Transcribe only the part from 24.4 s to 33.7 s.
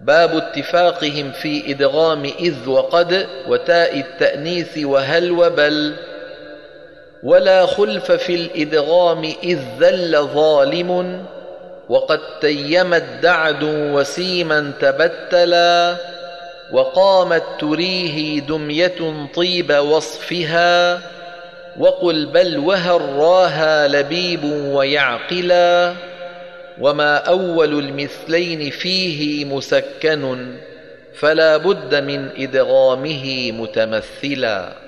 ويعقلا. وما أول المثلين فيه مسكن فلا بد من إدغامه